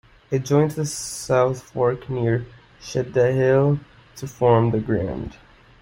It 0.31 0.39
joins 0.45 0.73
the 0.73 0.87
South 0.87 1.61
Fork 1.61 2.09
near 2.09 2.47
Shadehill 2.81 3.79
to 4.15 4.27
form 4.27 4.71
the 4.71 4.79
Grand. 4.79 5.37